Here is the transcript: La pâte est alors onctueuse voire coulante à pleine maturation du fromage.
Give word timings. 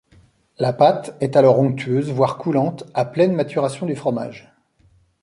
La 0.57 0.73
pâte 0.73 1.15
est 1.19 1.35
alors 1.35 1.59
onctueuse 1.59 2.09
voire 2.09 2.39
coulante 2.39 2.85
à 2.95 3.05
pleine 3.05 3.33
maturation 3.33 3.85
du 3.85 3.95
fromage. 3.95 4.51